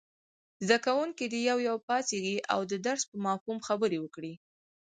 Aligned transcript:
زده 0.67 0.77
کوونکي 0.85 1.25
دې 1.31 1.39
یو 1.49 1.57
یو 1.69 1.77
پاڅېږي 1.87 2.37
او 2.53 2.59
د 2.71 2.73
درس 2.85 3.03
په 3.09 3.17
مفهوم 3.25 3.57
خبرې 3.67 3.97
وکړي. 4.01 4.33